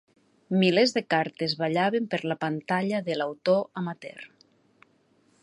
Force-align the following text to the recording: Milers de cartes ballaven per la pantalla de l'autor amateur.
Milers 0.61 0.93
de 0.95 1.03
cartes 1.13 1.53
ballaven 1.59 2.07
per 2.15 2.21
la 2.33 2.39
pantalla 2.45 3.03
de 3.11 3.19
l'autor 3.21 3.63
amateur. 3.83 4.27